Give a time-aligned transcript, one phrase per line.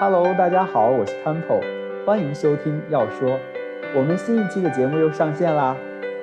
[0.00, 1.60] Hello，大家好，我是 Temple，
[2.06, 3.38] 欢迎收听要说。
[3.94, 5.76] 我们新一期的节目又上线啦！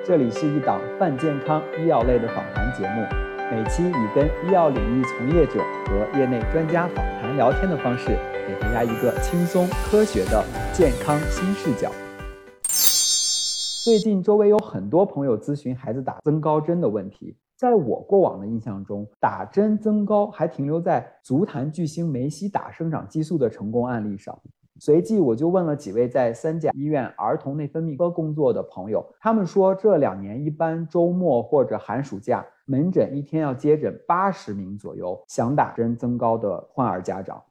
[0.04, 3.06] 这里是一档泛健康医药类的访谈节目，
[3.52, 8.08] 每期以跟医药领域从业者和业内专家访谈聊天的方式，
[8.48, 11.88] 给大家一个轻松科学的健康新视角。
[13.84, 17.36] 最近周围有很多朋友咨询孩子打增高针的问题。
[17.58, 24.38] 在我过往的印象中，打针增高还停留在足坛巨星梅西打生长激素的成功案例上。
[24.78, 37.42] 随即，我就问了几位在三甲医院儿童内分泌科工作的朋友，他们说这两年一般周末或者寒暑假，门诊一天要接诊八十名左右想打针增高的患儿家长。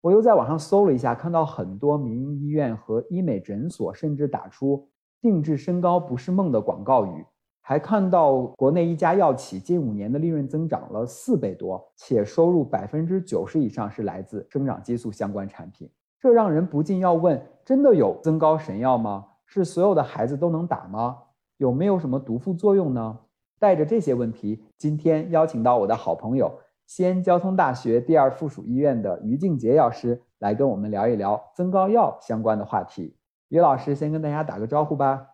[0.00, 4.88] 我又在网上搜了一下，看到很多民营医院和医美诊所甚至打出
[5.20, 7.24] “定制身高不是梦”的广告语。
[7.68, 15.90] 还看到国内一家药企近五年的利润增长了四倍多，且收入百分之九十以上是来自生长激素相关产品，
[16.20, 19.26] 这让人不禁要问：真的有增高神药吗？
[19.46, 21.18] 是所有的孩子都能打吗？
[21.56, 23.18] 有没有什么毒副作用呢？
[23.58, 33.16] 带着这些问题，今天邀请到我的好朋友，西安交通大学第二附属医院的于静杰药师来跟我们聊一聊增高药相关的话题。
[33.48, 35.30] 于老师先跟大家打个招呼吧。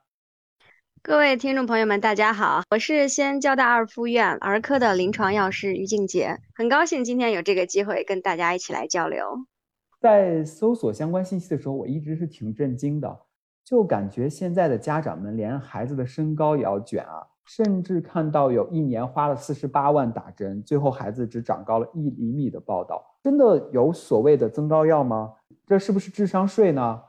[1.05, 9.21] 各位听众朋友们，大家好，我是西安交大二附院儿科的临床药师于静杰，很高兴今天有这个机会跟大家一起来交流。
[10.01, 13.19] 在搜索相关信息的时候，我一直是挺震惊的，
[13.65, 25.33] 就感觉现在的家长们连孩子的身高也要卷啊，甚至看到有一年花了四十八万打针，最后孩子只长高了一厘米的报道，真的有所谓的增高药吗？
[25.67, 27.01] 这是不是智商税呢？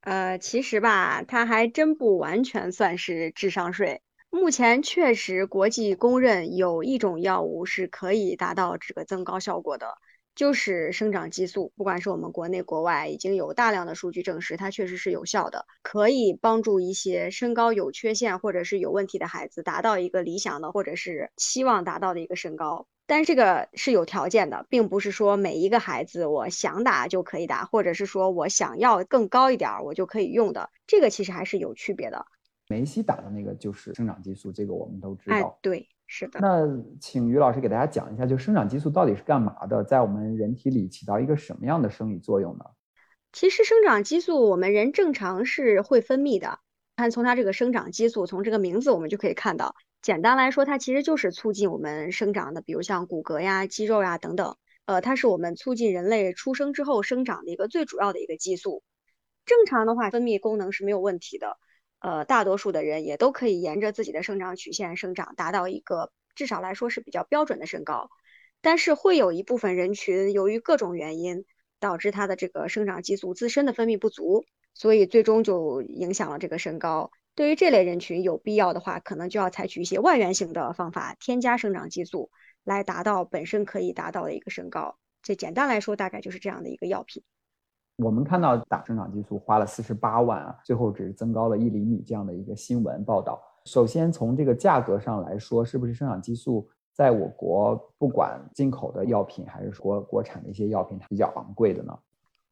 [0.00, 4.00] 呃，其实吧，它还真不完全算是智商税。
[4.30, 9.94] 目前确实国际公认有一种药物是可以达到这个增高效果的，
[10.34, 11.72] 就是生长激素。
[11.76, 22.86] 不管是我们国内国外，已经有大量的数据证实它确实是有效的，可以帮助一些身高有缺陷或者是有问题的孩子达到一个理想的或者是期望达到的一个身高。
[23.08, 30.68] 但是这个是有条件的，并不是说每一个孩子我想打就可以打，或者是说我想要更高一点我就可以用的。
[30.86, 32.26] 这个其实还是有区别的。
[32.68, 35.36] 梅西打的那个就是生长激素，这个我们都知道。
[35.36, 36.38] 哎，对，是的。
[36.40, 36.68] 那
[37.00, 42.64] 请于老师给大家讲一下，就生长激素到底是干嘛的，在我们人体里起到一个什么样的生理作用呢？
[43.32, 46.58] 其实生长激素我们人正常是会分泌的，
[46.96, 49.74] 看从它这个生长激素，从这个名字我们就可以看到。
[50.00, 54.56] 简单来说，它其实就是促进我们生长的，比如像骨骼呀、肌肉呀等等。
[54.86, 58.82] 呃，它是我们促进人类出生之后生长的一个最主要的一个激素。
[59.44, 61.58] 正常的话，分泌功能是没有问题的。
[61.98, 68.08] 呃，大多数的人也都可以沿着自己的生长曲线生长，达到一个至少来说是比较标准的身高。
[68.60, 71.44] 但是会有一部分人群由于各种原因，
[71.80, 74.44] 导致他的这个生长激素自身的分泌不足，
[74.74, 77.10] 所以最终就影响了这个身高。
[77.38, 82.30] 对于这类人群，有必要的话，可能就要采取一些外源性的方法，添加生长激素，
[82.64, 84.96] 来达到本身可以达到的一个身高。
[85.22, 87.22] 这简单来说，大概就是这样的一个药品。
[87.98, 93.40] 我们看到打生长激素花了四十八万啊，最后只增高了一厘米这样的一个新闻报道。
[93.66, 101.96] 首先从这个价格上来说，是不是生长激素在我国不管进口的药品还是国国产的一些药品它比较昂贵的呢？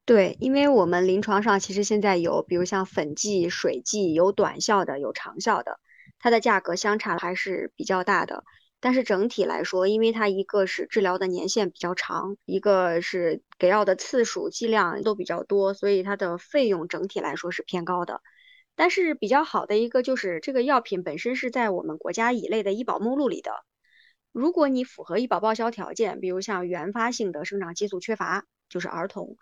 [0.07, 5.81] 对，因为我们临床上其实现在有，比如像粉剂、水剂，有短效的，有长效的，
[6.21, 8.45] 它的价格相差还是比较大的。
[8.79, 18.23] 但是整体来说，因为它一个是治疗的年限比较长，一个是给药的次数、剂量都比较多，所以它的费用整体来说是偏高的。
[18.77, 23.51] 但是比较好的一个就是这个药品本身是在我们国家乙类的医保目录里的。
[24.31, 29.37] 如果你符合医保报销条件，比如像原发性的生长激素缺乏，就是儿童。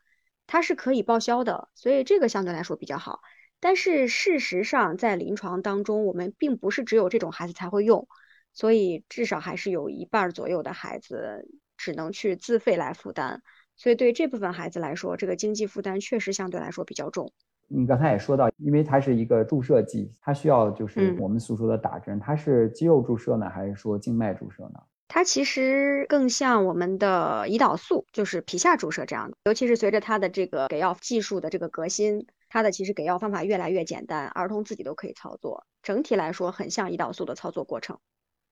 [0.46, 3.20] 它是可以报销的，所以这个相对来说比较好。
[3.60, 8.06] 但是事实上，在临床当中，我们并不是只有这种孩子才会用，
[8.52, 13.42] 所以至少还是有一半左右的孩子只能去自费来负担。
[13.76, 17.32] 所以对这部分孩子来说，这个经济负担确实相对来说比较重。
[17.66, 24.80] 你刚才也说到，因为它是一个注射剂，它需要就是我们所说的打针，它是肌肉注射呢，还是说静脉注射呢？
[25.14, 29.36] 它其实更像我们的胰岛素，就是皮下注射这样的。
[29.44, 35.66] 尤其是随着它的这个给药技术的这个革新，它的其实给药方法越来越简单，儿童自己都可以操作。
[35.84, 37.96] 整体来说，很像胰岛素的操作过程。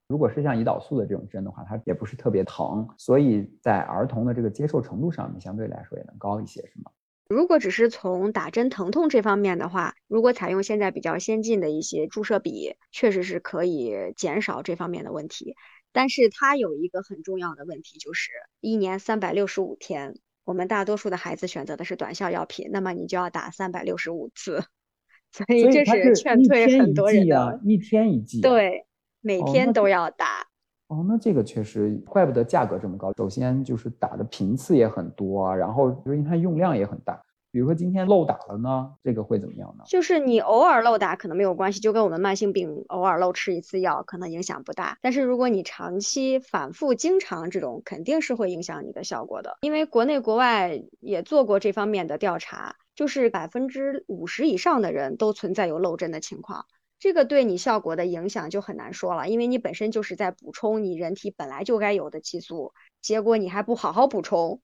[0.06, 6.92] 如果是像胰岛素的这种针的话，它也不是特别疼，所以在儿童的这个接受程度上面，相对来说也能高一些，是吗？
[7.28, 15.56] 如果只是从打针疼痛这方面的话，如果采用现在比较先进的一些注射笔，确实是可以减少这方面的问题。
[15.92, 18.30] 但是它有一个很重要的问题，就是
[18.60, 24.62] 一年三百六十五天，我我们大多数的孩子选择的是短效药品，那么你就要打三百六十五次，
[25.32, 27.58] 所以这是劝退很多人的。
[27.64, 28.84] 一天一剂，对，
[29.22, 30.46] 每天都要打。
[30.88, 33.10] 哦，那这个确实，怪不得价格这么高。
[33.16, 37.18] 首先就是打的频次也很多啊，然后因为它用量也很大。
[37.52, 39.84] 比如说今天漏打了呢，这个会怎么样呢？
[39.86, 44.96] 就是你偶尔漏打可能没有关系，就跟我们慢性病偶尔漏吃一次药可能影响不大。
[45.02, 49.58] 但是如果你长期反复经常这种，肯定是会影响你的效果的。
[49.60, 56.64] 因为国内国外也做过这方面的调查，就是百分之五十以上的人都存在有漏针的情况，
[56.98, 62.72] 这个对你效果的影响就很难说了，因为你本身就是在补充你人体本来就该有的激素，
[63.02, 64.62] 结果你还不好好补充。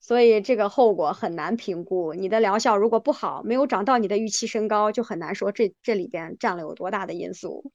[0.00, 7.70] 所以这个后果很难评估，你的疗效如果不好，没有长到你的预期身高，就很难说这这里边占了有多大的因素。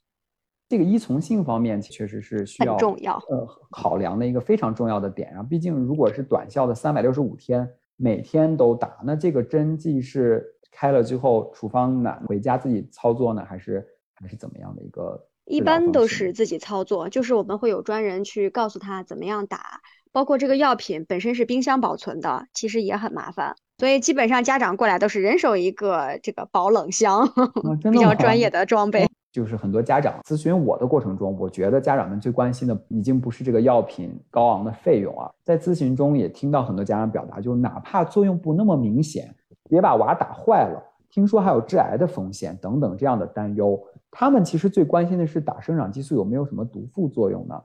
[0.69, 5.43] 这个依从性方面确实是需要重要呃考量的一个非常重要的点啊。
[5.43, 13.85] 毕竟如果是短效的三百六十五天，每天都打，那这个针剂是开了之后处方呢，回家自己操作呢，还是
[14.15, 15.27] 还是怎么样的一个？
[15.45, 19.81] 一般都是自己操作，就是我们会有专人去告诉他怎么样打。
[20.13, 27.27] 包括这个药品本身是冰箱保存的，其实也很麻烦，所以基本上家长过来都是人手一个这个保冷箱，
[27.91, 29.07] 比较专业的装备。
[29.31, 39.35] 就是很多家长咨询我的过程中，我觉得家长们最关心的已经不是这个药品高昂的费用啊，在咨询中也听到很多家长表达，就是哪怕作用不那么明显，
[39.67, 40.79] 别把娃打坏了，
[41.09, 47.59] 听说还有致癌的风险等等这样的担忧，他们其实最关心的是打生长激素有没有什么毒副作用呢？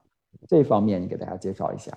[0.48, 1.92] 这方面你给大家介绍一下。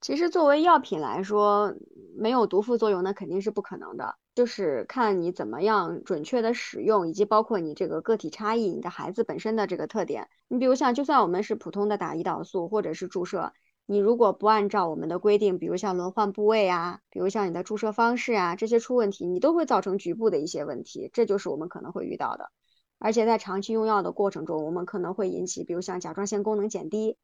[0.00, 1.74] 其实作为药品来说，
[2.16, 10.28] 没有毒副作用那肯定是不可能的，就是看你怎么样准确的使用，以及包括你这个个体差异，你的孩子本身的这个特点。
[10.48, 13.52] 你比如像，就算我们是普通的打胰岛素或者是注射，
[13.86, 22.50] 你如果不按照我们的规定，比如像轮换部位啊，比如像你的注射方式啊，这些出问题，你都会造成局部的一些问题，这就是我们可能会遇到的。
[22.98, 27.16] 而且在长期用药的过程中，我们可能会引起，比如像甲状腺功能减低。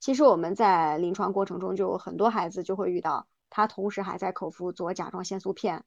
[0.00, 5.84] 其实我们在临床过程中就有很多孩子就会遇到，他同时还在口服左甲状腺素片，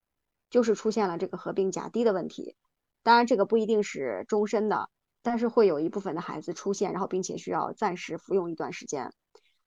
[0.49, 2.55] 就是出现了这个合并甲低的问题。
[3.03, 4.89] 当然这个不一定是终身的，
[5.23, 9.13] 但是会有一部分的孩子出现，然后并且需要暂时服用一段时间。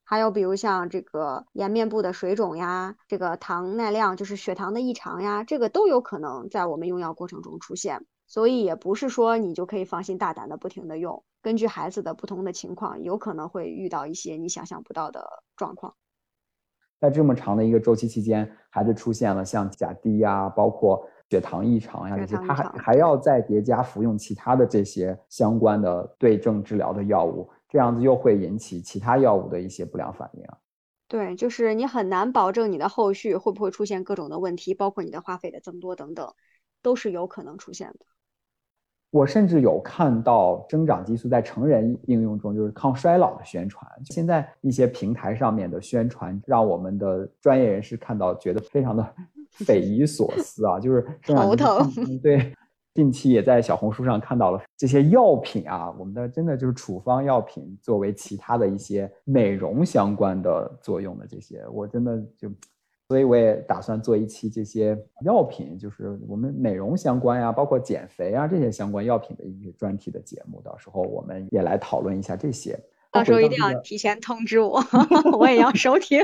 [0.05, 8.05] 还有比如像这个颜面部的水肿呀，这个糖耐量就是血糖的异常呀，这个都有可能在我们用药过程中出现。
[8.27, 15.95] 所以也不是说你就可以放心大胆的不停的用，根据孩子的不同的情况，有可能会遇到一些你想象不到的状况。
[16.99, 30.43] 在这么长的一个周期期间，孩子出现了像甲低呀，包括血糖异常呀这些，他还还要再叠加服用其他的这些相关的对症治疗的药物，这样子又会引起其他药物的一些不良反应。
[31.09, 36.33] 对，就是你很难保证你的后续会不会出现各种的问题，包括你的花费的增多等等，
[36.81, 38.07] 都是有可能出现的。
[39.15, 43.89] 我甚至有看到生长激素在成人应用中，就是抗衰老的宣传。
[44.07, 49.15] 现在一些平台上面的宣传，让我们的专业人士看到，觉得非常的
[49.55, 50.81] 匪夷所思啊！
[50.81, 51.89] 就是头疼。
[52.21, 52.53] 对，
[52.93, 62.51] 近期也在小红书上看到了这些药品啊，我们的真的就是处方药品，作为其他的一些美容相关的作用的这些，我真的就。
[63.07, 70.61] 所以我也打算做一期这些药品，就是我们美容相关呀，包括减肥啊这些相关药品的一些专题的节目。
[70.63, 72.79] 到时候我们也来讨论一下这些。
[73.13, 74.83] 到时候一定要提前通知我，
[75.39, 76.19] 我也要收听。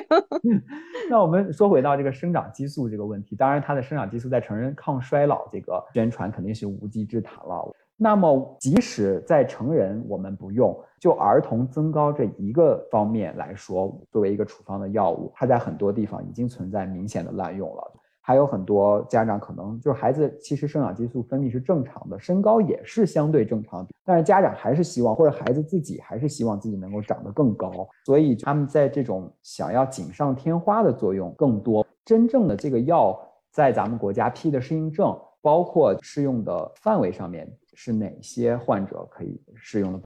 [1.08, 7.72] 那我们说回到这个生长激素这个问题，当然它的生长激素在成人抗衰老这个宣传肯定是无稽之谈了。
[8.02, 17.92] 那么，即使在成人我们不用，就儿童增高这一个方面来说，作为一个处方的药物，它在很多地方已经存在明显的滥用了。
[18.22, 27.70] 还有很多家长可能就是孩子其实生长激素分泌是正常的，身高也是相对正常，但是家长还是希望，或者孩子自己还是希望自己能够长得更高，
[28.06, 31.86] 所以他们在这种想要锦上添花的作用更多。
[32.06, 33.14] 真正的这个药
[33.50, 37.46] 在咱们国家批的适应症，包括适用的范围上面。
[37.82, 40.02] 是哪些患者可以适用的？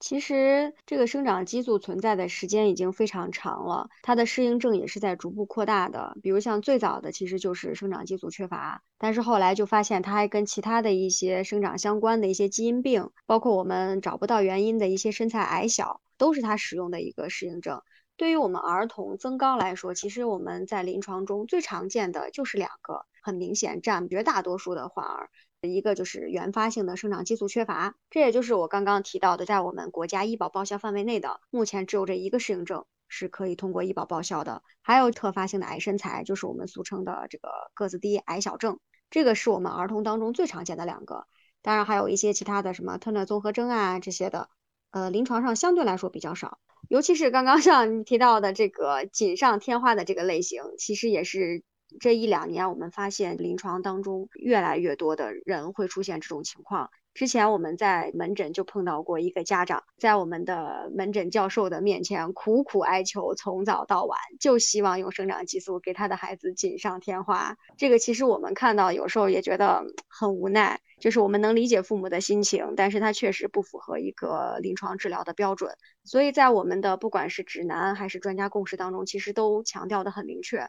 [0.00, 6.16] 其实这个生长激素存在的时间已经非常长了，它的适应症也是在逐步扩大的。
[6.20, 17.80] 比如像最早的其实就是生长激素缺乏，但是后来就发现它还跟其他的一些生长相关的一些基因病，包括我们找不到原因的一些身材矮小，都是它使用的一个适应症。
[18.16, 25.30] 对于我们儿童增高来说，其实我们在临床中最常见的就是两个，很明显占绝大多数的患儿。
[25.68, 34.62] 一个就是原发性的生长激素缺乏，这也就是我刚刚提到的，在我们国家医保报销范围内的，目前只有这一个适应症，是可以通过医保报销的。
[34.80, 38.78] 还有特发性的矮身材，就是我们俗称的这个个子低矮小症，
[39.10, 41.26] 这个是我们儿童当中最常见的两个。
[41.60, 44.48] 当然还有一些其他的什么特纳综合征啊这些的，
[44.92, 46.58] 呃，临床上相对来说比较少。
[46.88, 51.62] 尤其是刚刚像你提到的这个锦上添花的这个类型，其实也是
[51.98, 56.90] 这一两年我们发现临床当中越来越多的人会出现这种情况。
[57.12, 67.56] 之前我们在门诊就碰到过一个家长，在我们的门诊教授的面前苦苦哀求，从早到晚就希望用生长激素给他的孩子锦上添花。
[67.76, 75.76] 这个其实我们看到有时候也觉得很无奈，就是我们能理解父母的心情，但是他确实不符合一个临床治疗的标准。
[76.04, 80.68] 所以在我们的不管是指南还是专家共识当中，其实都强调的很明确，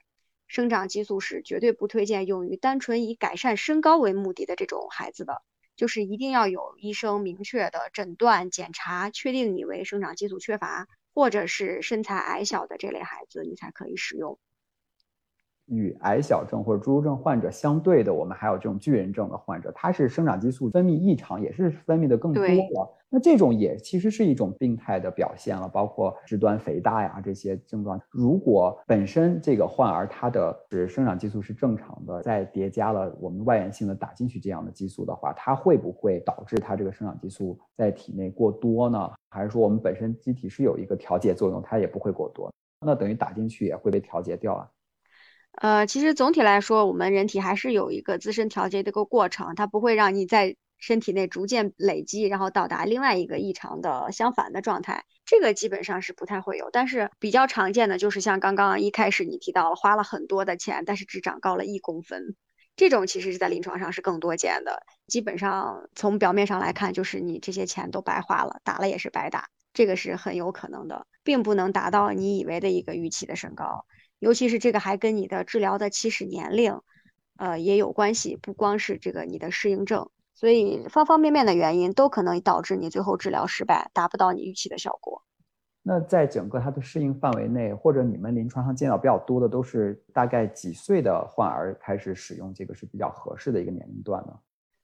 [0.52, 5.42] 生长激素是绝对不推荐用于单纯以改善身高为目的的这种孩子的。
[5.78, 14.38] 就是一定要有医生明确的诊断检查，确定你为生长激素缺乏，或者是身材矮小的这类孩子，你才可以使用。
[15.72, 22.98] 与矮小症或者侏儒症患者相对的，我们还有这种巨人症的患者，他是生长激素分泌异常，也是分泌的更多了。
[23.14, 28.00] 那这种也其实是一种病态的表现了，包括肢端肥大呀这些症状。
[28.10, 39.12] 如果本身这个患儿他的是生长激素是正常的，再叠加了我们外源性的打进去这样的激素的话，它会不会导致他这个生长激素在体内过多呢？
[39.30, 42.50] 还是说我们本身机体是有一个调节作用，它也不会过多？
[42.86, 44.70] 那等于打进去也会被调节掉啊？
[45.54, 55.04] 呃，其实总体来说，我们人体还是有一个自身调节的一个过程，它不会让你在身体内逐渐累积，然后到达另外一个异常的相反的状态。
[55.26, 62.36] 这个基本上是不太会有，但是比较常见的就是像刚刚一开始你提到了，花了很多的钱，但是只长高了一公分，
[62.76, 64.82] 这种其实是在临床上是更多见的。
[65.08, 73.86] 基本上从表面上来看，就是你这些钱都白花了，打了也是白打，这个是很有可能的，并不能达到你以为的一个预期的身高。
[74.22, 76.80] 尤其是这个还跟你的治疗的起始年龄，
[77.38, 85.24] 呃也有关系，不光是这个你的适应症，所以方方面面的原因都可能导致你最后治疗失败，达不到你预期的效果。
[85.82, 94.38] 那在整个它的适应范围内，或者你们临床上见到比较多的都是大概几岁的患儿开始使用这个是比较合适的一个年龄段呢？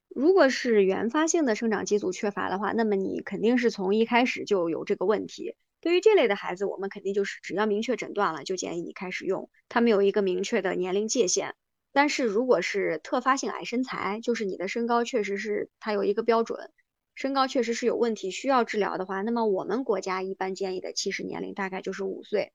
[0.10, 5.56] 如果是原发性的生长激素缺乏的话，那么你肯定是从一开始就有这个问题。
[5.88, 9.50] 对于这类的孩子，我们肯定就是只要明确诊断了，就建议你开始用。
[9.70, 11.56] 他们有一个明确的年龄界限。
[11.94, 16.74] 但是如果是特发性矮身材，就是你的身高确实是它有一个标准，
[17.16, 22.52] 身高确实是有问题需要治疗的话，那么我们国家一般建议的起始年龄大概就是五岁，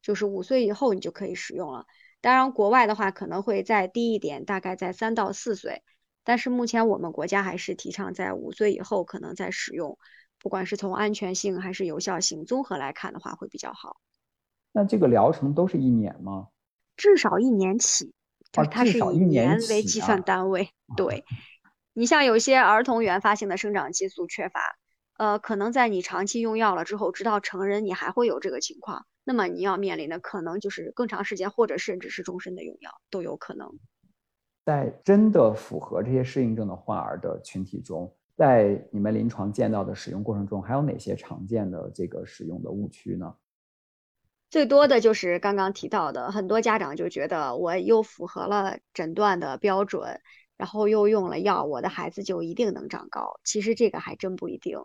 [0.00, 1.86] 就是五岁以后你就可以使用了。
[2.20, 5.82] 当然，国外的话可能会再低一点，大概在三到四岁。
[6.22, 9.98] 但是目前我们国家还是提倡在五岁以后可能再使用。
[10.38, 13.96] 不管是从安全性还是有效性综合来看的话，会比较好。
[14.72, 16.48] 那这个疗程都是一年吗？
[16.96, 18.12] 至少一年起，
[18.52, 20.70] 就是它是以年为计算单位。
[20.96, 21.24] 对，
[21.94, 24.60] 你像有些儿童原发性的生长激素缺乏，
[25.16, 33.78] 呃，可能在你长期用药了之后，直到成人你还会有这个情况，那么你要面临的可能就是更长时间，或者甚至是终身的用药都有可能。
[34.64, 38.14] 在真的符合这些适应症的患儿的群体中。
[38.36, 43.34] 在你们临床见到的使用过程中，还有哪些常见的这个使用的误区呢？
[44.50, 50.20] 最多的就是刚刚提到的，很多家长就觉得我又符合了诊断的标准，
[50.56, 53.40] 然后又用了药，我的孩子就一定能长高。
[53.42, 54.78] 其实这个还真不一定，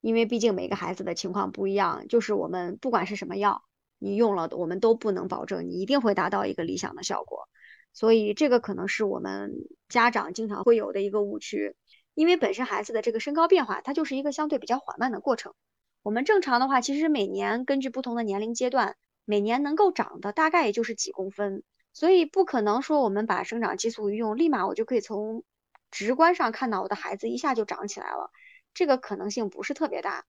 [0.00, 2.06] 因为毕竟每个孩子的情况不一样。
[2.08, 3.64] 就是我们不管是什么药，
[3.98, 7.48] 你用了，我们都不能保证你一定会达到一个理想的效果。
[7.92, 9.52] 所以这个可能是我们
[9.88, 11.76] 家长经常会有的一个误区。
[12.14, 15.54] 因为本身孩子的这个身高变化，它就是一个相对比较缓慢的过程。
[16.02, 25.44] 我们正常的话，其实每年根据不同的年龄阶段，每年能够长的大概也就是几公分，所以不可能说我们把生长激素一用，立马我就可以从
[25.90, 28.30] 直观上看到我的孩子一下就长起来了，
[28.74, 30.24] 这个可能性不是特别大。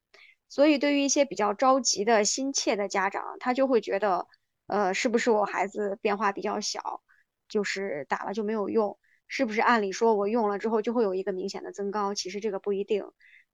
[0.50, 4.28] 所以对于一些比较着急的心切的家长，他就会觉得，
[4.68, 7.02] 呃，是不是我孩子变化比较小，
[7.50, 9.00] 就是打了就没有用。
[9.36, 12.13] 是不是按理说我用了之后就会有一个明显的增高？
[12.13, 13.04] 其实这个不一定，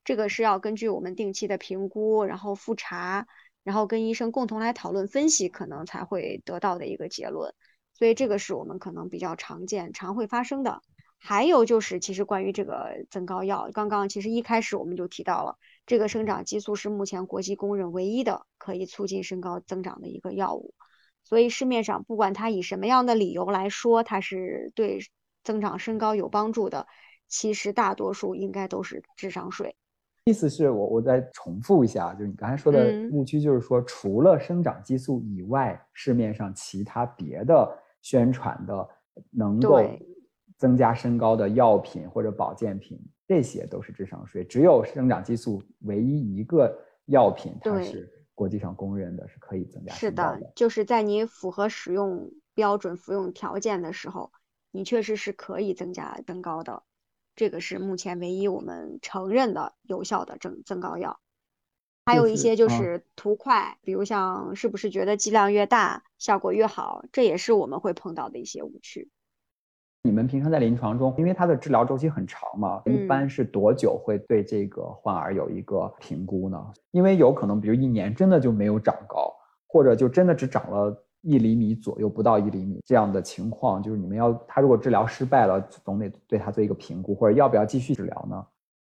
[0.03, 3.27] 这个是要根据我们定期的评估，然后复查，
[3.63, 7.53] 然后跟医生共同来讨论分析，可能才会得到的一个结论。
[7.93, 10.81] 所以这个是我们可能比较常见、常会发生的。
[11.17, 15.55] 还有就是，其实关于这个增高药，刚刚其实一开始我们就提到了，
[15.86, 20.74] 这个生长激素是目前国际公认唯一的可以促进身高增长的一个药物。
[21.24, 25.00] 所以市面上不管它以什么样的理由来说，它是对。
[25.50, 26.86] 增长身高有帮助的，
[27.27, 29.75] 其实大多数应该都是智商税。
[30.25, 37.68] 意思是我我再重复一下，就是你刚才说的嗯误区，就是说除了生长激素以外，市面上其他别的
[38.03, 38.88] 宣传的
[39.32, 39.84] 能够
[40.56, 44.44] 增加身高的药品或者保健品，这些都是智商税。
[44.44, 54.32] 只有生长激素唯一一个药品，它是国际上公认的，是可以增加是身高的，就是在你符合使用标准、服用条件的时候，
[54.71, 56.83] 你确实是可以增加增高的。
[57.35, 61.19] 这个是目前唯一我们承认的有效的增增高药。
[62.05, 69.09] 还有一些就是图快，比如像是不是觉得剂量越大效果越好，这也是我们会碰到的一些误区。
[70.01, 76.73] 你们平常在临床中，因为它的治疗周期很长嘛，一嗯般是多久会对这个患儿有一个评估呢？
[76.91, 79.31] 因为有可能，比如一年真的就没有长高，
[79.67, 88.45] 或者就真的只长了一厘米左右，不到一厘米这样的情况，就是你们要他如果治疗失败了，总得对他做一个评估，或者要不要继续治疗呢？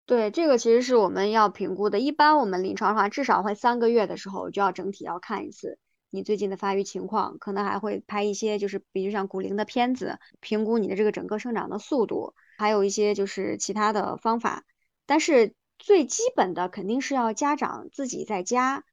[0.08, 2.00] 对，这个其实是我们要评估的。
[2.00, 5.80] 一般我们临床上至少会三个月的时候就要整体要看一次
[6.12, 14.64] 你最近的发育情况，可能还会拍一些就是比如像骨龄的片子，评估你的这个整个生长的速度，还有一些就是其他的方法。
[15.08, 18.84] 但是最基本的肯定是要家长自己在家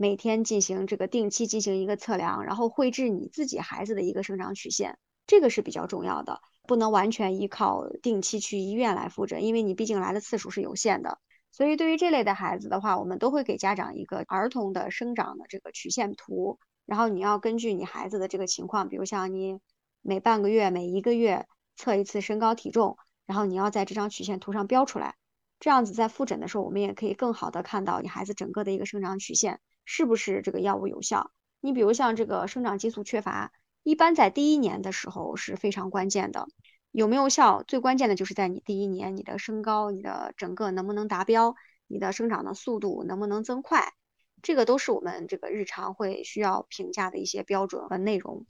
[0.00, 6.40] 每天进行这个定期进行一个测量，然后绘制你自己孩子的一个生长曲线，这个是比较重要的。
[6.66, 11.18] 不能完全依靠定期去医院来复诊，因为你毕竟来的次数是有限的。
[11.52, 19.58] 所以对于这类的孩子的话，我们都会给家长一个儿童的生长的这个曲线图，然后你要根据你孩子的这个情况，比如像你
[20.00, 25.16] 每半个月、每一个月测一次身高体重，然后你要在这张曲线图上标出来，
[25.58, 29.60] 这样子在复诊的时候，我们也可以更好的看到你孩子整个的一个生长曲线
[29.92, 31.32] 是不是这个药物有效。
[31.60, 33.50] 你比如像这个生长激素缺乏。
[33.82, 36.46] 一般在第一年的时候是非常关键的，
[36.90, 37.62] 有没有效？
[37.62, 41.54] 最关键的就是在你第一年，你的身高、你的整个能不能达标，
[41.86, 43.94] 你的生长的速度能不能增快，
[44.42, 48.44] 这个都是我们这个日常会需要评价的一些标准和内容。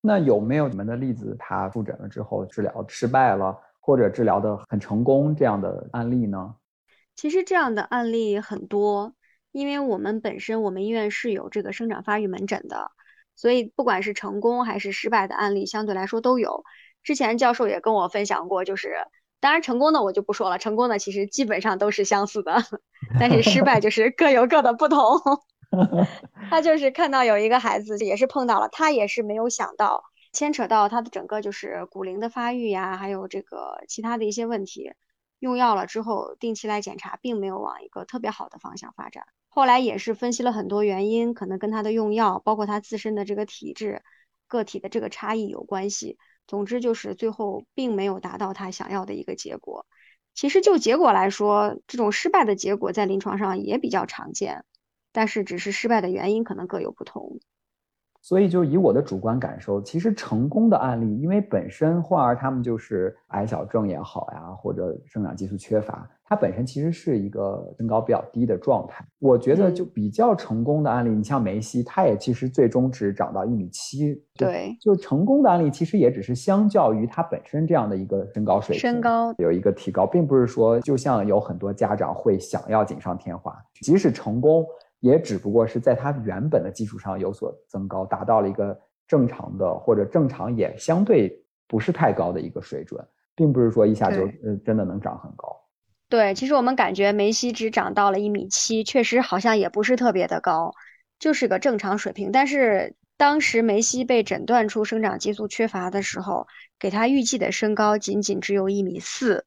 [0.00, 6.54] 那有没有你们的例子，他复诊了之后治疗失败了，或者治疗的很成功这样的案例呢？
[7.16, 9.12] 其实这样的案例很多，
[9.52, 12.90] 因为我们本身我们医院是有这个生长发育门诊的。
[13.36, 16.62] 所以，不管是成功还是失败的案例，相对来说都有。
[17.02, 18.94] 之前教授也跟我分享过，就是
[19.40, 22.62] 当然成功的我就不说了，成功的其实基本上都是相似的，
[23.18, 25.18] 但是失败就 是各有各的不同。
[26.50, 34.92] 他就是看到有一个孩子也是碰到了，他也是没有想到牵扯到他的整个就是骨龄的发育呀，还有这个其他的一些问题，
[35.38, 39.24] 用药了之后定期来检查，并没有往一个特别好的方向发展。
[39.52, 44.00] 后来也是分析了很多原因，可能跟他的用药，包括他自身的这个体质、
[44.46, 46.16] 个体的这个差异有关系。
[46.46, 49.86] 总之就是最后并没有达到他想要的一个结果。
[50.34, 54.64] 其实就结果来说，这种失败的结果在临床上也比较常见，
[55.12, 57.40] 但是只是失败的原因可能各有不同。
[58.22, 69.04] 所以，就以我的主观感受，其实成功的案例，因为本身患儿他们就是矮小症也好呀，或者生长激素缺乏，它本身其实是一个身高比较低的状态。
[69.18, 74.22] 我觉得就比较成功的案例，你像梅西，他也其实最终只长到一米七。
[74.36, 84.64] 对，就成功的案例，其实也只是相较于他本身这样的一个身高水平，身高有一个提高，并不是说就像有很多家长会想要锦上添花，即使成功。
[85.00, 95.56] 也只不过是在它原本的基础上有所增高，达到了一个正常的或者正常也相对不是太高的一个水准，并不是说一下就呃真的能长很高。
[96.08, 100.72] 对，其实我们感觉梅西只长到了一米七，确实好像也不是特别的高，
[101.18, 102.32] 就是个正常水平。
[102.32, 106.46] 但是当时梅西被诊断出生长激素缺乏的时候，
[106.80, 109.44] 给他预计的身高仅仅只有一米四。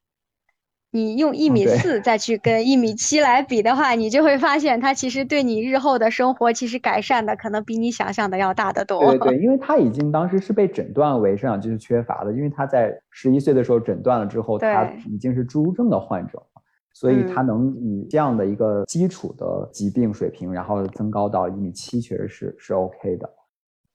[0.94, 9.00] 你用一米四再去跟一米七来比的话，你就会发现它其实对你日后的生活其实改善的可能比你想象的要大得多。
[9.00, 23.28] 对对， 因为他已经当时是被诊断为生长激素缺乏的，因为他在十一岁的时候诊断了之后，他已经是侏儒症的患者了，所以他能以这样的一个基础的疾病水平，然后增高到一米七，确实是是 OK 的。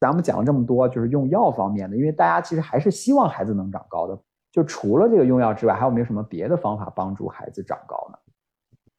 [0.01, 4.19] 咱们讲了这么多，就是用药方面的，因为大家其实还是希望孩子能长高的。
[4.51, 8.17] 就除了这个用药之外，还有没有什么别的方法帮助孩子长高呢？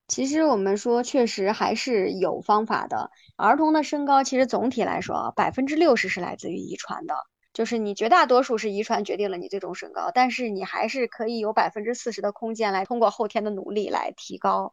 [0.08, 3.10] 其实我们说，确实还是有方法的。
[3.36, 7.14] 儿童的身高其实总体来说啊，百分之六十是来自于遗传的，
[7.52, 14.72] 就是你绝大多数是遗传决定了你最终身高，但是你还是可以有百分之四十的空间来通过后天的努力来提高。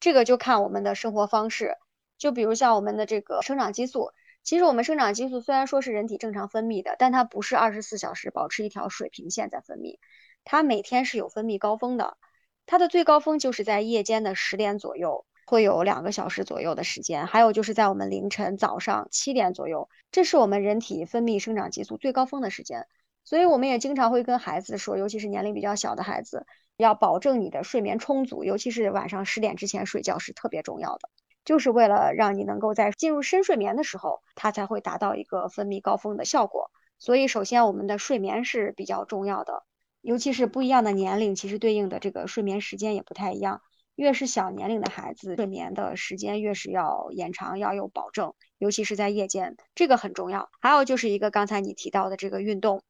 [0.00, 1.76] 这个就看我们的生活方式。
[2.16, 4.10] 就比如像我们的这个生长激素，
[4.42, 9.98] 其实我们生长激素虽然说是人体正常分泌的，但它不是二十四小时保持一条水平线在分泌。
[10.44, 12.16] 它每天是有分泌高峰的，
[12.64, 22.86] 它的最高峰就是在夜间的十点左右，会有两个小时左右的时间，还有就是在我们凌晨早上七点左右，这是我们人体分泌生长激素最高峰的时间。
[23.24, 26.46] 所以我们也经常会跟孩子说，尤其是年龄比较小的孩子，
[26.78, 31.10] 要保证你的睡眠充足，尤其是晚上十点之前睡觉是特别重要的，
[31.44, 36.70] 就是为了让你能够在进入深睡眠的时候，它才会达到一个分泌高峰的效果。
[36.98, 39.64] 所以，首先我们的睡眠是比较重要的。
[40.00, 43.62] 尤其是不一样的年龄，其实对应的这个睡眠时间也不太一样。
[43.94, 50.48] 越是小年龄的孩子，睡眠的时间越是要延长，要有保证，尤其是在夜间，这个很重要。
[50.60, 52.82] 还有就是一个刚才你提到的这个运动，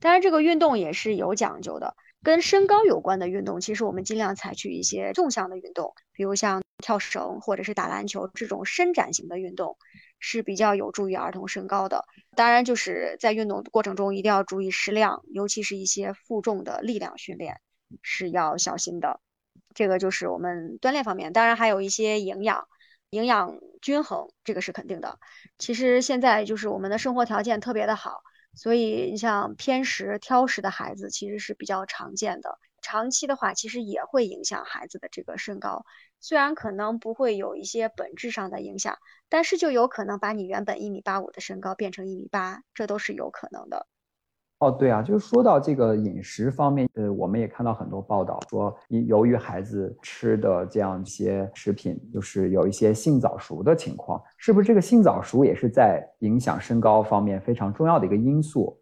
[0.00, 1.94] 当然这个运动也是有讲究的。
[2.22, 9.76] 跟身高有关的运动，其实我们尽量采取一些纵向的运动，比如像跳绳或者是打篮球这种伸展型的运动。
[10.22, 12.04] 是比较有助于儿童身高的，
[12.36, 17.58] 当然就是在运动过程中一定要注意适量，尤其是一些负重的力量训练
[18.02, 19.18] 是要小心的。
[19.72, 22.68] 这个就是我们锻炼方面，当然还有一些营养，
[23.08, 25.18] 营养均衡，这个是肯定的。
[25.56, 28.20] 其实现在就是我们的生活条件特别的好，
[28.54, 32.58] 所以你像偏食、挑食的孩子其实是比较常见的。
[32.80, 35.84] 长期的话，其实也会影响孩子的这个身高。
[36.18, 43.86] 虽然可能不会有一些本质上的影响，但是就有可能把你原本一米八五的身高变成一米八，这都是有可能的。
[44.58, 58.78] 哦，对啊，就是说到这个饮食方面，呃，我们也看到很多报道说，由于孩子吃的这样一些食品，就是有一些性早熟的情况，是不是这个性早熟也是在影响身高方面非常重要的一个因素？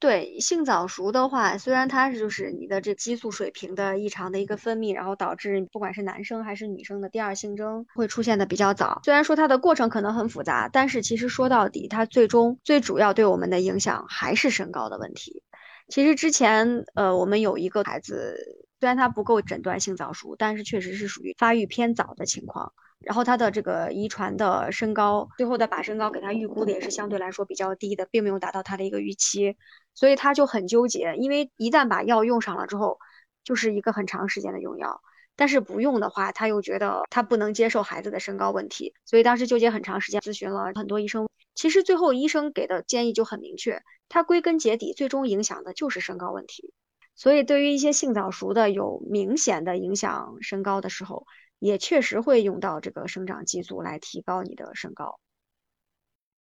[0.00, 9.00] 对性早熟的话，虽然它是就是你的这激素水平的异常的一个分泌，然后导致不管是男生还是女生的第二性征会出现的比较早。
[9.04, 15.42] 虽然说它的过程可能很复杂，但是其实说到底，它最终最主要对我们的影响还是身高的问题。
[15.88, 18.36] 其实之前呃，我们有一个孩子，
[18.78, 22.72] 虽然他不够诊断性早熟，但是确实是属于发育偏早的情况。
[23.00, 29.56] 然后他的这个遗传的身高，最后的把身高给他预估的也是相对来说比较低的，并没有达到他的一个预期，
[29.94, 31.14] 所以他就很纠结。
[31.16, 32.98] 因为一旦把药用上了之后，
[33.44, 35.00] 就是一个很长时间的用药，
[35.36, 41.28] 但是不用的话，他又觉得他不能接受孩子的身高问题，所以当时纠结很长时间，咨询了很多医生。
[41.54, 46.72] 其实最后医生给的建议就很明确，他归根结底最终影响的就是身高问题。
[47.16, 51.26] 所以对于一些性早熟的有明显的影响身高的时候，
[51.58, 55.18] 也确实会用到这个生长激素来提高你的身高。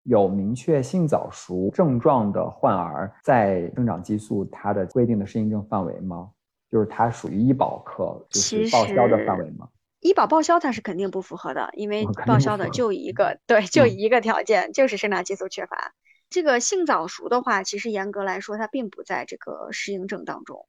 [0.04, 6.32] 有明确性早熟症状的患儿，在生长激素它的规定的适应症范围吗？
[6.70, 9.68] 就是它属于医保可就是报销的范围吗？
[10.00, 15.94] 医保报销它是肯定不符合的，因为报销的就一个对，就一个条件，就是生长激素缺乏。
[16.30, 20.68] 这个性早熟的话，其实严格来说，它并不在这个适应症当中。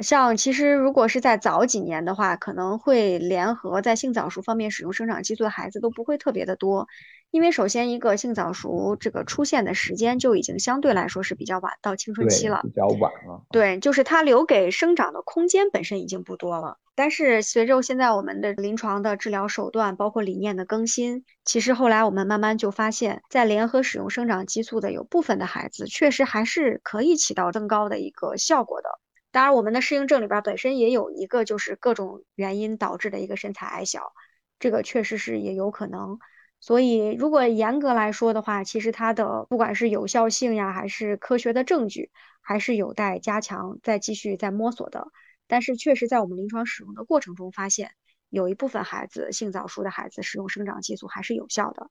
[0.00, 6.86] 像其实如果是在早几年的话，可能会联合在性早熟方面使用生长激素的孩子都不会特别的多，
[7.30, 13.42] 因为首先一个性早熟这个出现的时间就已经相对来说是比较晚，到青春期了，比较晚了。
[13.50, 16.76] 对，就是它留给生长的空间本身已经不多了。
[16.94, 28.88] 但是随着现在我们的临床的治疗手段，包括理念的更新，其实后来我们慢慢就发现，在联合使用生长激素的有部分的孩子，确实还是可以起到增高的一个效果的。
[29.30, 34.12] 当然，我们的适应症里边本身也有一个，就是各种原因导致的一个身材矮小，
[34.58, 36.18] 这个确实是也有可能。
[36.60, 42.10] 所以，如果严格来说的话，其实它的不管是有效性呀，还是科学的证据，
[42.40, 45.08] 还是有待加强、再继续再摸索的。
[45.46, 47.92] 但是，确实在我们临床使用的过程中发现，
[48.30, 51.90] 有一部分孩子性早熟的孩子使用生长激素还是有效的。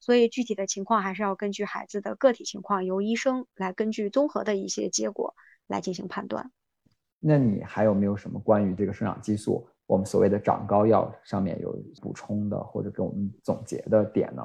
[0.00, 5.34] 所以，具体的情况还是要根据孩子的个体情况，由医生来根据综合的一些结果
[5.66, 6.50] 来进行判断。
[7.20, 14.42] 那你还有没有什么关于这个生长激素，我们所谓的长高药上面有补充的，或者给我们总结的点呢？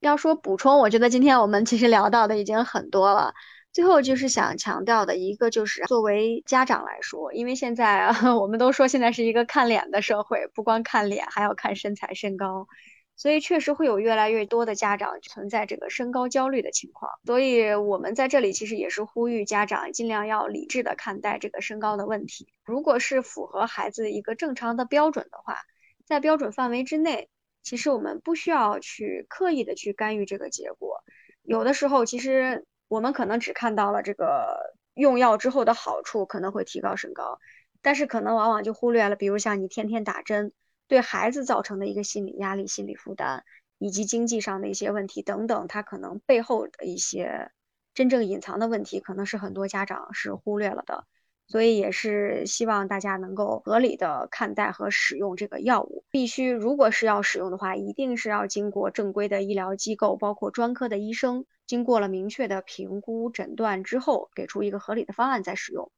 [0.00, 3.32] 要说补充，我觉得今天我们其实聊到的已经很多了。
[3.72, 12.68] 最后就是想强调的一个，就是作为家长来说，因为现在 我们都说现在是一个看脸的社会，不光看脸，还要看身材、身高。
[13.16, 22.48] 所以确实会有越来越多的家长存在这个身高焦虑的情况，所以我们在这里其实也是呼吁家长尽量要理智的看待这个身高的问题。
[22.64, 25.58] 如果是符合孩子一个正常的标准的话，
[26.04, 27.28] 在标准范围之内，
[27.62, 31.04] 其实我们不需要去刻意的去干预这个结果。
[31.42, 37.38] 有的时候，其实我们可能只看到了这个用药之后的好处可能会提高身高，
[37.80, 40.52] 但是可能往往就忽略了，比如像你天天打针。
[40.88, 43.42] 对孩子造成的一个心理压力、心理负担，
[43.78, 47.50] 以及经济上的一些问题等等，他可能背后的一些
[47.94, 51.06] 真正隐藏的问题，可能是很多家长是忽略了的。
[51.46, 56.02] 所以也是希望大家能够合理的看待和使用这个药物。
[56.10, 65.92] 必须如果是要使用的话，一定是要经过正规的医疗机构，包括专科的医生，经过了明确的评估诊断之后，给出一个合理的方案再使用。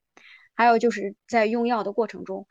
[0.56, 2.48] 还有就是在用药的过程中，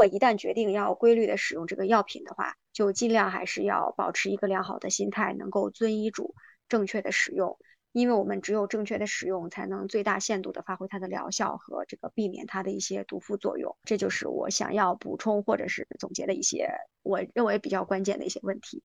[0.00, 6.34] 如果一旦决定要规律的使用这个药品的话，就尽量还是要保持一个良好的心态，能够遵医嘱，
[6.70, 7.58] 正确的使用。
[7.92, 13.76] 因为我们只有正确的使用，才能最大限度的发挥它的疗效和这个避免它的一些毒副作用。
[13.84, 16.66] 这就是我想要补充或者是总结的一些
[17.02, 18.82] 我认为比较关键的一些问题。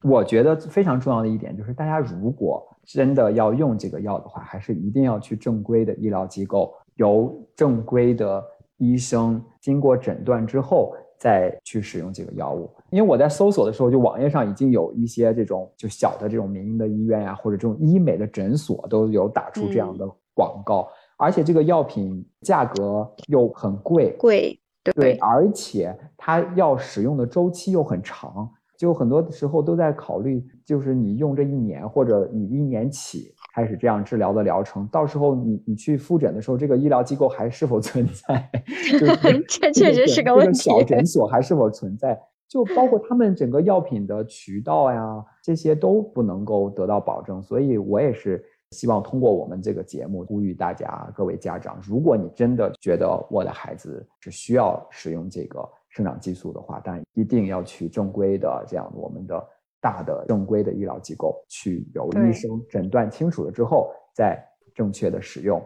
[0.00, 8.42] 我觉得非常重要的一点就是，大家如果真的要用这个药的话，还是一定要去正规的医疗机构，由正规的
[8.78, 10.94] 医生经过诊断之后。
[11.20, 24.56] 再去使用这个药物，因为我在搜索的时候，就网页上已经有一些这种就小的这种民营的医院呀，或者这种医美的诊所都有打出这样的广告，而且这个药品价格又很贵，贵
[24.94, 28.48] 对，而且它要使用的周期又很长。
[28.76, 38.48] 就很多时候都在考虑，就是你用这一年，或者你一年起开始这样治疗的疗程，到时候你你去复诊的时候，这个医疗机构还是否存在？
[39.48, 40.70] 这确实是个问题。
[40.70, 42.16] 小诊 所还是否存在？
[42.46, 47.42] 就包括他们整个药品的渠道呀，这些都不能够得到保证。
[47.42, 55.68] 所以我也是希望通过我们这个节目呼吁大家，各位家长，如果你真的觉得我的孩子是需要使用这个。
[55.90, 59.44] 生长激素的话，但一定要去正规的这样我们的
[59.80, 64.42] 大的正规的医疗机构去，由医生诊断清楚了之后再
[64.74, 65.62] 正确的使用。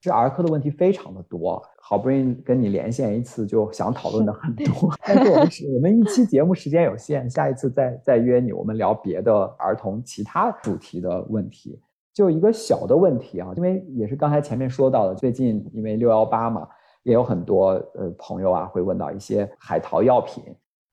[0.00, 4.66] 这儿科的问题非常的多，好不容易跟你连线一次，就想讨论的很多。
[5.02, 11.80] 但是我们是我们一期节目时间有限，下一次再再约你，我们聊别的儿童其他主题的问题。
[12.12, 16.68] 就一个小的问题啊，因为也是刚才前面说到的，最近因为六幺八嘛。
[17.02, 20.42] 也有很多呃朋友啊会问到一些海淘药品，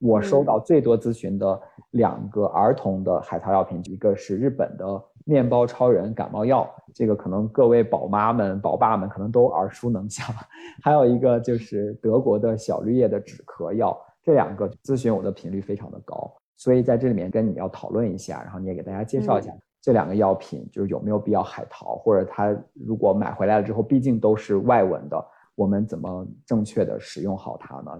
[0.03, 1.61] 我收到最多咨询的
[1.91, 10.27] 两个儿童的海淘药品，一个是日本的面包超人感冒药，这个可能各位宝妈们、宝爸们可能都耳熟能详，
[10.83, 25.25] 还有一个就是德国的小绿叶的止咳药，这两个咨询我的频率非常的高，所以在这里面跟你要讨论一下，然后你也给大家介绍一下这两个药品，就是有没有必要海淘，或者它如果买回来了之后，毕竟都是外文的。
[25.55, 27.91] 我们怎么正确的使用好它呢？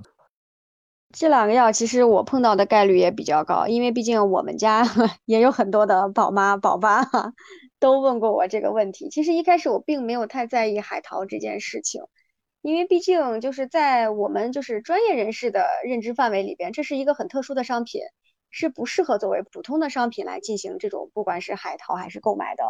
[1.13, 4.83] 这两个药其实我碰到的概率也比较高，因为毕竟我们家
[5.25, 7.03] 也有很多的宝妈宝爸
[7.79, 9.09] 都问过我这个问题。
[9.09, 12.01] 其实一开始我并没有太在意海淘这件事情，
[12.63, 18.01] 因为毕竟就是在我们就是专业人士的认知范围里边，这是一个很特殊的商品，
[18.49, 22.63] 是不适合作为普通的商品来进行这种不管是海淘还是购买的。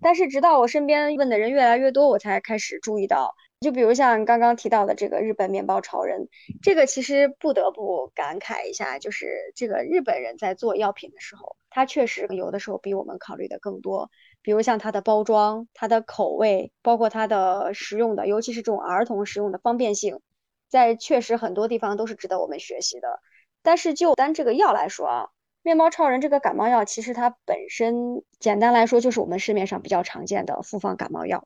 [0.00, 3.36] 但是直到我身边问的人越来越多，我才开始注意到。
[3.60, 6.28] 就比如像刚刚提到的这个日本面包超人，
[6.62, 14.10] 这个其实不得不感慨一下，就是这个日本人在做药品的时候，他确实有的时候比我们考虑的更多。
[14.42, 20.20] 比如像它的包装、它的口味，包括它的食用的，尤其是这种儿童食用的方便性，
[20.68, 23.20] 在确实很多地方都是值得我们学习的。
[23.62, 25.28] 但是就单这个药来说啊，
[25.62, 31.44] 面包超人这个感冒药，其实它本身简单来说就是我们市面上比较常见的复方感冒药。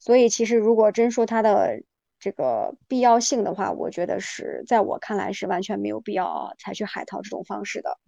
[0.00, 1.82] 所以，其实如果真说它的
[2.18, 7.98] 这个必要性的话，我觉得是在我看来是完全没有必要采取海淘这种方式的，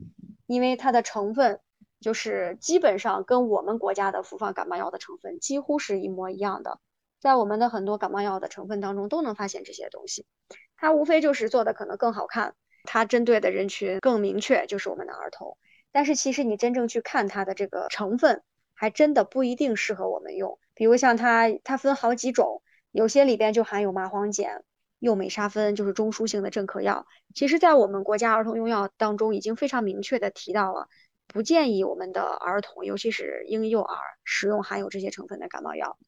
[0.46, 1.60] 因为它的成分
[2.00, 6.80] 就是基本上跟我们国家的复方感冒药的成分几乎是一模一样的，
[7.20, 10.26] 在我们的很多感冒药的成分当中都能发现这些东西，
[10.76, 15.58] 它无非就是做的可能更好看，它针对的人群更明确，就是我们的儿童，
[15.92, 18.42] 但是其实你真正去看它的这个成分，
[18.74, 20.58] 还真的不一定适合我们用。
[20.74, 24.64] 比如像它，它分好几种，有些里边就含有麻黄碱、
[24.98, 27.06] 右美沙芬，就是中枢性的镇咳药。
[27.34, 30.88] 其实，在我们国家儿童用药当中，已经非常明确的提到了，
[31.26, 35.98] 不建议我们的儿童，尤其是婴幼儿使用含有这些成分的感冒药。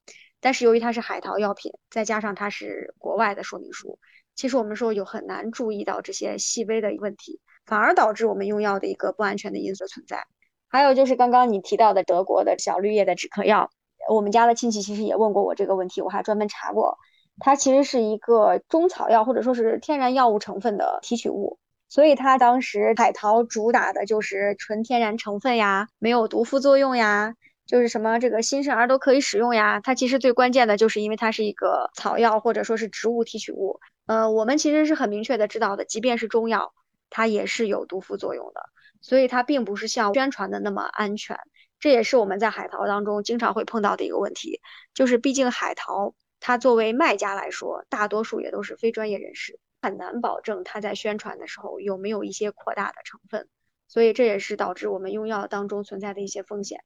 [0.41, 3.99] 但是由于它是海淘药品，再加上它是国外的说明书，
[4.35, 10.27] 其实我们说有很难注意到这些细微的问题，反而导致我们用药的一个不安全的因素存在。
[10.69, 13.71] 还有就是刚刚你提到的德国的小绿叶的止咳药。
[14.09, 16.99] 我们家的亲戚其实也问过我这个问题，我还专门查过，
[17.39, 27.35] 它其实是一个中草药或者说是天然药物成分的提取物，所以它当时海淘主打的就是纯天然成分呀，没有毒副作用呀，
[27.67, 29.81] 就是什么这个新生儿都可以使用呀。
[29.81, 36.73] 它其实最关键的就是因为它是一个草药或者说是植物提取物，呃，我们其实是很明确的知道的，即便是中药，
[37.11, 38.61] 它也是有毒副作用的，
[39.01, 41.39] 所以它并不是像宣传的那么安全。
[41.85, 44.63] 这也是我们在海淘当中经常会碰到的一个问题，
[44.95, 53.51] 就是毕竟海淘它作为卖家来说，大多数也都是非专业人士，很难保证他在宣传的时候有没有一些扩大的成分，
[53.87, 56.81] 所以这也是导致我们用药当中存在的一些风险。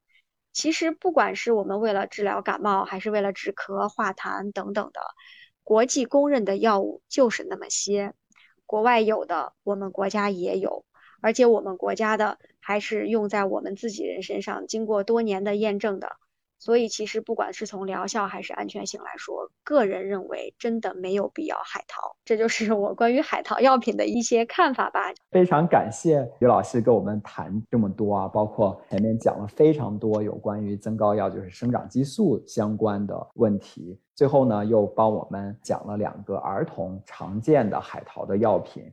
[0.52, 5.00] 其实不管是我们为了治疗感冒，还是为了止咳、化痰等等的，
[5.62, 8.14] 国际公认的药物就是那么些，
[8.66, 10.84] 国外有的，我们国家也有，
[11.20, 16.09] 而且我们国家的还是用在我们自己人身上，经过多年的验证的。
[16.61, 22.16] 所以，其实不管是从疗效还是安全性来说，个人认为真的没有必要海淘。
[22.24, 25.12] 这就是我关于海淘药品的一些看法吧。
[25.31, 33.96] 非常感谢于老师跟我们谈这么多啊，包括前面讲了非常多有关于增高药，就是生长激素相关的问题。
[34.16, 38.92] 最后呢，又帮我们讲了两个儿童常见的海淘的药品。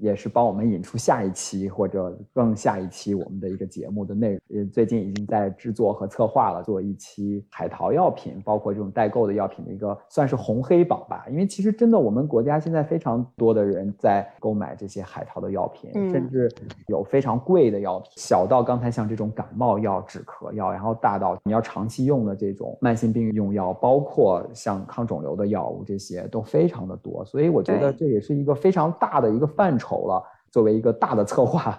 [0.00, 4.40] 也是帮我们引出下一期或者更下一期我们的一个节目的内容。
[4.54, 11.24] 呃，最近已经在制作和策划了，做一期海淘药品，包括这种代购的药品的一个算是红黑榜吧。
[11.30, 16.50] 因为其实真的，我们国家现在非常多的人在购买这些海淘的药品，甚至
[16.88, 27.24] 有非常贵的药品，小到刚才像这种感冒药、止咳药，然后大到你要长期用的这种慢性病用药，包括像抗肿瘤的药物，这些都非常的多。
[27.24, 29.83] 所以我觉得这也是一个非常大的一个范畴。
[29.84, 31.78] 丑了，作为一个大的策划，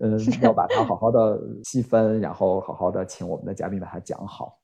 [0.00, 4.58] 嗯， 要把它好好的细分，然后好好的请我们的嘉宾把它讲好。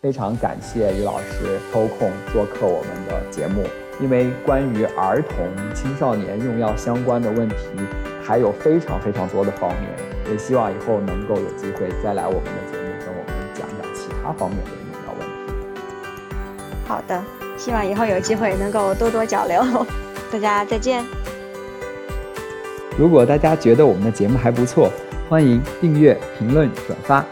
[0.00, 3.64] 非常感谢于老师抽空做客我们的节目，
[4.00, 7.56] 因为关于儿童、青少年用药相关的问题
[8.22, 9.90] 还有非常非常多的方面，
[10.30, 15.36] 也希望以后能够有机会再来我们的节目，跟我们讲讲其他方面的用药问题。
[16.86, 17.20] 好的，
[17.58, 19.60] 希望以后有机会能够多多交流。
[20.30, 21.17] 大家再见。
[22.98, 24.90] 如果大家觉得我们的节目还不错，
[25.28, 27.24] 欢迎订阅、评论、转发。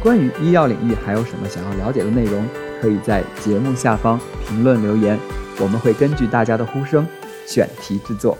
[0.00, 2.46] 关于医药领域还有什么想要了解的内容，
[2.80, 5.18] 可以在节目下方评论留言，
[5.58, 7.04] 我们会根据大家的呼声
[7.44, 8.38] 选题制作。